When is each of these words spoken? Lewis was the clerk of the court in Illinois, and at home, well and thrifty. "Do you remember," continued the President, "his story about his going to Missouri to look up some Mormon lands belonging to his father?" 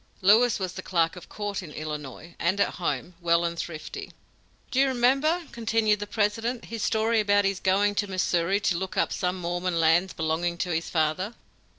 Lewis 0.23 0.57
was 0.57 0.73
the 0.73 0.81
clerk 0.81 1.15
of 1.15 1.25
the 1.29 1.29
court 1.29 1.61
in 1.61 1.71
Illinois, 1.73 2.33
and 2.39 2.59
at 2.59 2.73
home, 2.81 3.13
well 3.21 3.45
and 3.45 3.59
thrifty. 3.59 4.11
"Do 4.71 4.79
you 4.79 4.87
remember," 4.87 5.43
continued 5.51 5.99
the 5.99 6.07
President, 6.07 6.65
"his 6.65 6.81
story 6.81 7.19
about 7.19 7.45
his 7.45 7.59
going 7.59 7.93
to 8.01 8.07
Missouri 8.07 8.59
to 8.61 8.77
look 8.79 8.97
up 8.97 9.13
some 9.13 9.35
Mormon 9.39 9.79
lands 9.79 10.13
belonging 10.13 10.57
to 10.57 10.73
his 10.73 10.89
father?" 10.89 11.35